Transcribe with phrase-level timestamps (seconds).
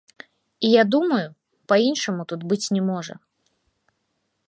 [0.69, 1.27] І я думаю,
[1.73, 3.15] па-іншаму тут быць не можа.